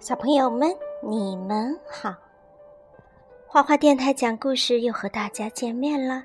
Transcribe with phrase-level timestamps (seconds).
[0.00, 2.16] 小朋友们，你们好！
[3.46, 6.24] 花花电台讲故事又和大家见面了。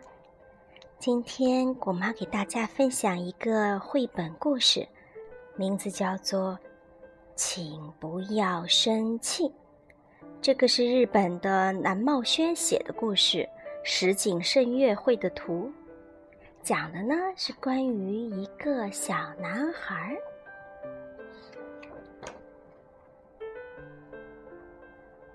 [0.98, 4.88] 今天果妈给大家分享一个绘本故事，
[5.58, 6.54] 名字叫做
[7.36, 9.44] 《请不要生气》。
[10.42, 13.46] 这个是日本的南茂轩写的故事，
[13.84, 15.70] 石井胜月绘的图，
[16.64, 20.16] 讲的呢是关于一个小男孩。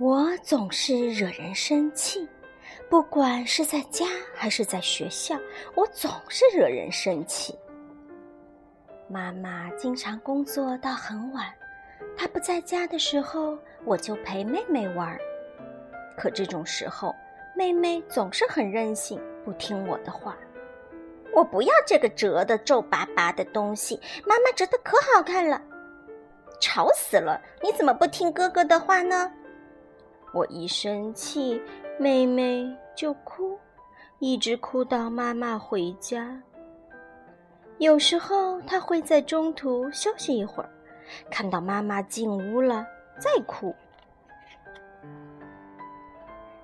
[0.01, 2.27] 我总是惹人生气，
[2.89, 5.39] 不管是在家还是在学校，
[5.75, 7.55] 我总是惹人生气。
[9.09, 11.45] 妈妈经常工作到很晚，
[12.17, 15.19] 她不在家的时候，我就陪妹妹玩。
[16.17, 17.15] 可这种时候，
[17.55, 20.35] 妹妹总是很任性，不听我的话。
[21.35, 25.61] 我不要这个折的皱巴巴的东西，妈妈折的可好看了。
[26.59, 27.39] 吵死了！
[27.63, 29.31] 你怎么不听哥哥的话呢？
[30.33, 31.61] 我一生气，
[31.99, 32.65] 妹妹
[32.95, 33.59] 就哭，
[34.21, 36.41] 一直哭到妈妈回家。
[37.79, 40.71] 有时候她会在中途休息一会儿，
[41.31, 42.87] 看到妈妈进屋了
[43.19, 43.75] 再哭。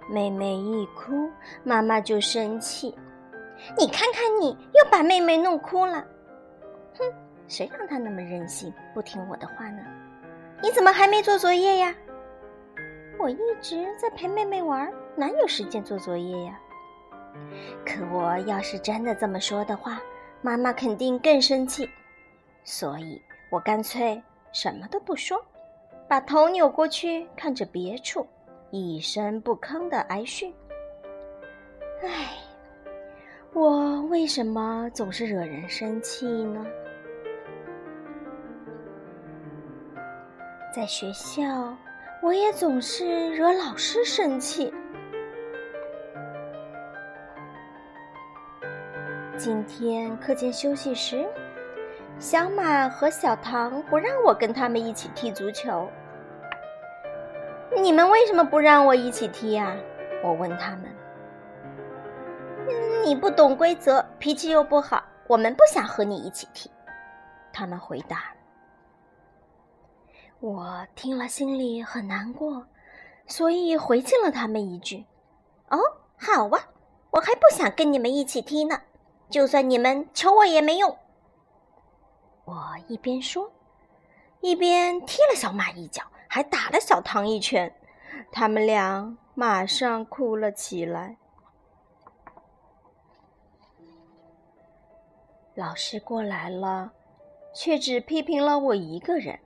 [0.08, 1.28] 妹妹一哭，
[1.64, 2.96] 妈妈就生气。
[3.76, 6.06] 你看看你，又把妹妹弄哭了。
[6.96, 7.04] 哼，
[7.48, 9.82] 谁让她那么任性，不听我的话呢？
[10.62, 11.92] 你怎么还没做作业呀？
[13.18, 16.60] 我一直在陪妹妹玩，哪有时间做作业呀？
[17.84, 20.00] 可我要是真的这么说的话，
[20.42, 21.88] 妈妈肯定更生气，
[22.62, 25.42] 所以我干脆什么都不说，
[26.06, 28.26] 把头扭过去看着别处，
[28.70, 30.54] 一声不吭的挨训。
[32.02, 32.34] 唉，
[33.54, 36.64] 我为什么总是惹人生气呢？
[40.72, 41.74] 在学校。
[42.22, 44.72] 我也总是惹老师生气。
[49.36, 51.26] 今天课间休息时，
[52.18, 55.88] 小马和小唐不让我跟他们一起踢足球。
[57.76, 59.76] 你们为什么不让我一起踢呀？
[60.24, 60.84] 我问他们。
[63.04, 66.70] 你不懂规则，脾气又不好，我们不想和你一起踢。
[67.52, 68.35] 他们回答。
[70.40, 72.66] 我听了心里很难过，
[73.26, 75.04] 所以回敬了他们一句
[75.70, 75.78] ：“哦，
[76.16, 76.68] 好啊，
[77.10, 78.82] 我还不想跟你们一起踢呢，
[79.30, 80.96] 就算你们求我也没用。”
[82.44, 83.50] 我一边说，
[84.40, 87.74] 一边踢了小马一脚，还打了小唐一拳，
[88.30, 91.16] 他们俩马上哭了起来。
[95.54, 96.92] 老师过来了，
[97.54, 99.40] 却只批评了我一个人。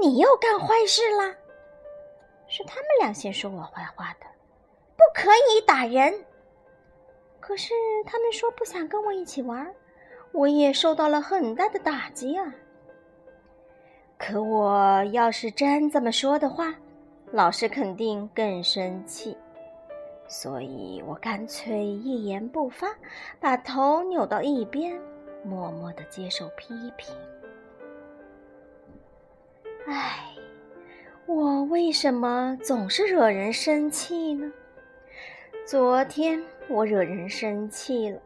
[0.00, 1.34] 你又干坏事啦！
[2.46, 4.26] 是他们俩先说我坏话的，
[4.96, 6.24] 不可以打人。
[7.40, 7.74] 可是
[8.06, 9.70] 他们说不想跟我一起玩，
[10.32, 12.54] 我也受到了很大的打击啊。
[14.16, 16.74] 可我要是真这么说的话，
[17.32, 19.36] 老师肯定更生气，
[20.26, 22.88] 所以我干脆一言不发，
[23.38, 24.98] 把头扭到一边，
[25.44, 27.14] 默默的接受批评。
[29.90, 30.20] 唉，
[31.24, 34.52] 我为什么总是惹人生气呢？
[35.66, 38.20] 昨天我惹人生气了，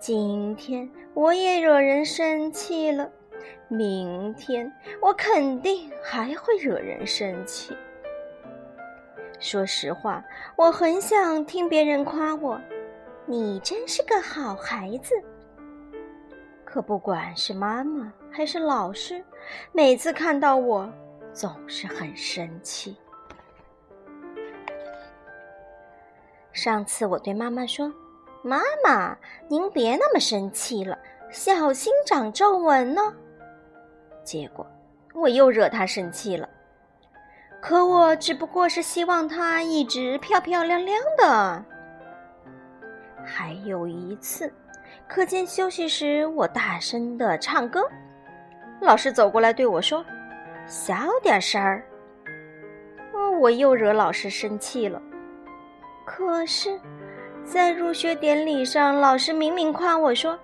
[0.00, 3.08] 今天我也惹人生气了，
[3.68, 7.76] 明天我肯定还会惹人生气。
[9.38, 10.24] 说实话，
[10.56, 12.60] 我很想听别人夸我，
[13.24, 15.14] 你真是个好孩子。
[16.64, 19.22] 可不管是妈妈还是老师，
[19.70, 20.92] 每次看到我。
[21.34, 22.96] 总是很生气。
[26.52, 27.92] 上次我对妈妈说
[28.42, 29.16] ：“妈妈，
[29.48, 30.96] 您别那么生气了，
[31.30, 33.02] 小心长皱纹呢。”
[34.22, 34.64] 结果
[35.12, 36.48] 我又惹她生气了。
[37.60, 41.64] 可我只不过是希望她一直漂漂亮亮的。
[43.24, 44.52] 还有一次，
[45.08, 47.82] 课间休息时，我大声的唱歌，
[48.80, 50.04] 老师走过来对我说。
[50.66, 51.84] 小点声儿，
[53.40, 55.00] 我又惹老师生气了。
[56.06, 56.80] 可是，
[57.44, 60.38] 在入学典礼上，老师明明夸我说：“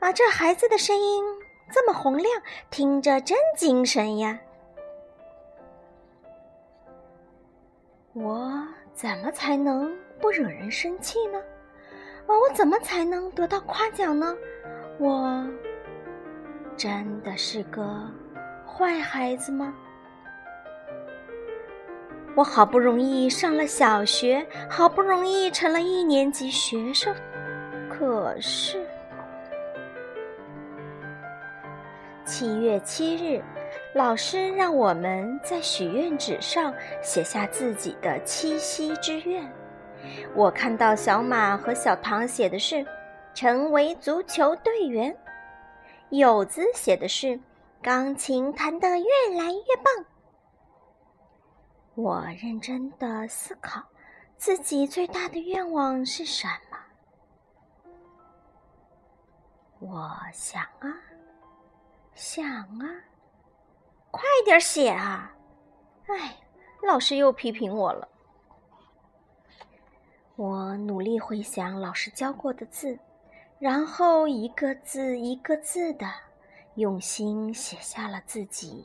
[0.00, 1.24] 啊，这孩子的声音
[1.72, 2.28] 这么洪亮，
[2.70, 4.38] 听着真精神呀。”
[8.12, 8.50] 我
[8.92, 11.38] 怎么才能不惹人生气呢？
[12.26, 14.36] 啊，我怎么才能得到夸奖呢？
[14.98, 15.46] 我
[16.76, 17.84] 真的是个……
[18.76, 19.72] 坏孩子吗？
[22.34, 27.14] 我好不容易上了小学，好不容易成了一年级学生，
[27.88, 28.84] 可是
[32.24, 33.40] 七月七日，
[33.94, 39.48] 老师让我们在许愿纸上写下自己的七夕之愿。
[40.34, 42.84] 我看到小马和小唐写的是
[43.34, 45.16] “成为足球队员”，
[46.10, 47.38] 友子写的是
[47.84, 49.04] “钢琴弹得越
[49.36, 50.06] 来越棒”。
[51.94, 53.82] 我认真的思考，
[54.38, 56.78] 自己最大的愿望是什么？
[59.80, 60.96] 我想啊，
[62.14, 62.88] 想啊，
[64.10, 65.36] 快点写啊！
[66.06, 66.38] 哎，
[66.82, 68.08] 老师又批评我了。
[70.36, 72.98] 我努力回想老师教过的字，
[73.58, 76.10] 然后一个字一个字的
[76.76, 78.84] 用心写下了自己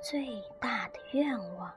[0.00, 1.72] 最大的愿望。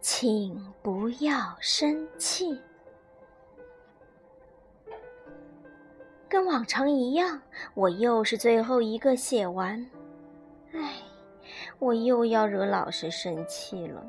[0.00, 2.60] 请不要生气。
[6.28, 7.40] 跟往常一样，
[7.74, 9.84] 我又是最后一个写完。
[10.72, 10.96] 唉，
[11.78, 14.04] 我又要惹老师生气了。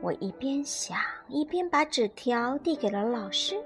[0.00, 3.60] 我一边想，一边把纸条递给了老师。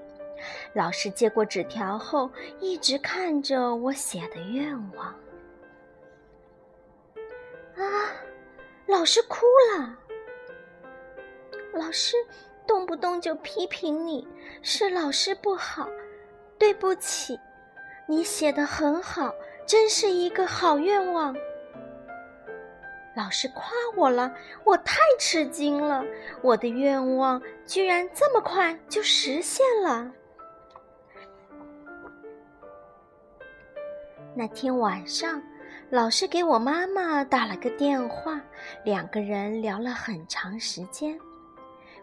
[0.73, 2.29] 老师接过纸条后，
[2.59, 5.07] 一直看着我写的愿望。
[7.75, 8.11] 啊，
[8.85, 9.45] 老师哭
[9.75, 9.97] 了。
[11.73, 12.15] 老师
[12.67, 14.27] 动不动就批评你，
[14.61, 15.89] 是老师不好，
[16.57, 17.39] 对不起。
[18.07, 19.33] 你写的很好，
[19.65, 21.35] 真是一个好愿望。
[23.15, 26.03] 老师夸我了，我太吃惊了，
[26.41, 30.11] 我的愿望居然这么快就实现了。
[34.35, 35.39] 那天晚上，
[35.91, 38.41] 老师给我妈妈打了个电话，
[38.83, 41.15] 两个人聊了很长时间。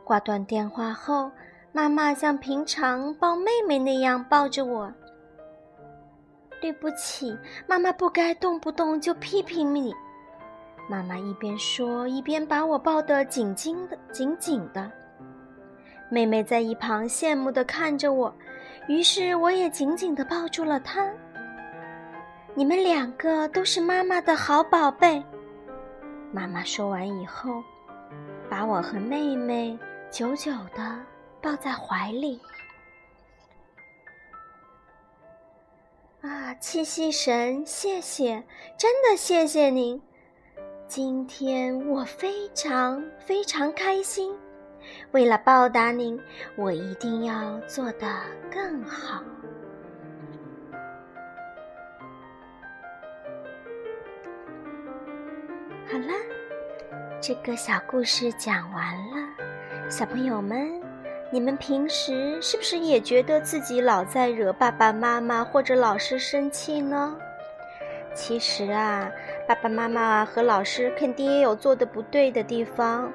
[0.04, 1.30] 挂断电话后，
[1.72, 4.92] 妈妈像平常抱妹妹那样抱着我。
[6.60, 7.36] 对不起，
[7.66, 9.92] 妈妈不该动不动就批评你。
[10.88, 14.90] 妈妈一边说，一边把我抱得紧紧的、紧紧的。
[16.08, 18.32] 妹妹在一旁羡慕地看着我，
[18.88, 21.08] 于是我也紧紧地抱住了她。
[22.60, 25.24] 你们两个都是妈妈的好宝贝。
[26.30, 27.64] 妈妈说完以后，
[28.50, 29.78] 把我和妹妹。
[30.10, 31.02] 久久的
[31.40, 32.38] 抱在怀里。
[36.20, 38.44] 啊，七夕神，谢谢，
[38.76, 39.98] 真的谢谢您！
[40.86, 44.36] 今天我非常非常开心。
[45.12, 46.20] 为了报答您，
[46.56, 48.06] 我一定要做得
[48.52, 49.22] 更好。
[55.90, 56.14] 好了，
[57.20, 59.28] 这个小故事讲完了。
[59.90, 60.80] 小朋友们，
[61.32, 67.16] 你们平时是不是也觉得自己老在惹爸爸妈妈或者老师生气呢？
[68.14, 69.10] 其实啊，
[69.48, 73.12] 爸爸妈妈和老师肯定也有做的不对的地方，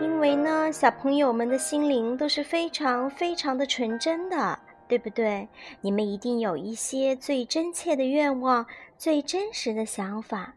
[0.00, 5.46] 因为呢，小朋友们的心灵都是非常非常的纯真的，对不对？
[5.82, 8.64] 你们一定有一些最真切的愿望，
[8.96, 10.54] 最真实的想法。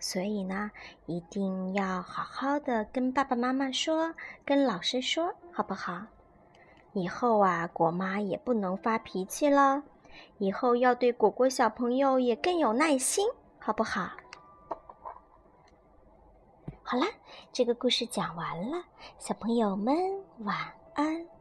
[0.00, 0.70] 所以呢，
[1.06, 4.14] 一定要好好的跟爸爸妈妈说，
[4.44, 6.06] 跟老师说，好不好？
[6.94, 9.84] 以后啊，果妈也不能发脾气了，
[10.38, 13.28] 以后要对果果小朋友也更有耐心，
[13.58, 14.10] 好不好？
[16.82, 17.06] 好啦，
[17.52, 18.82] 这个故事讲完了，
[19.18, 19.94] 小朋友们
[20.38, 20.56] 晚
[20.94, 21.39] 安。